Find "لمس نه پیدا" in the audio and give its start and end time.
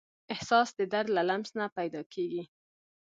1.29-2.01